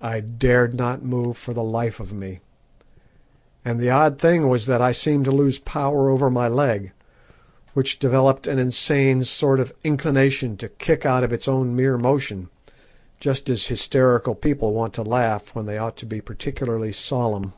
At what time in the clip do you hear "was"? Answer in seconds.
4.48-4.66